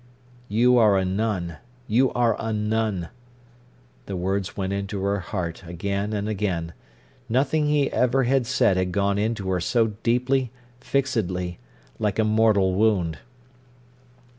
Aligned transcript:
"You 0.49 0.79
are 0.79 0.97
a 0.97 1.05
nun—you 1.05 2.11
are 2.13 2.35
a 2.39 2.51
nun." 2.51 3.09
The 4.07 4.15
words 4.17 4.57
went 4.57 4.73
into 4.73 5.03
her 5.03 5.19
heart 5.19 5.63
again 5.67 6.11
and 6.11 6.27
again. 6.27 6.73
Nothing 7.29 7.67
he 7.67 7.91
ever 7.93 8.23
had 8.23 8.47
said 8.47 8.77
had 8.77 8.91
gone 8.91 9.19
into 9.19 9.51
her 9.51 9.61
so 9.61 9.89
deeply, 10.01 10.49
fixedly, 10.79 11.59
like 11.99 12.17
a 12.17 12.23
mortal 12.23 12.73
wound. 12.73 13.19